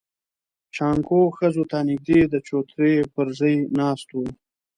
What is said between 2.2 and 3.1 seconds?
د چوترې